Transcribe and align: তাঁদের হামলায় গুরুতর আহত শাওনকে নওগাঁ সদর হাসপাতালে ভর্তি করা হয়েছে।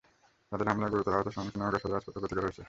তাঁদের 0.49 0.69
হামলায় 0.69 0.91
গুরুতর 0.93 1.15
আহত 1.17 1.27
শাওনকে 1.35 1.57
নওগাঁ 1.59 1.79
সদর 1.81 1.97
হাসপাতালে 1.97 2.21
ভর্তি 2.21 2.35
করা 2.35 2.45
হয়েছে। 2.47 2.59